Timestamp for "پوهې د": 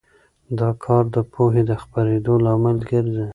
1.33-1.71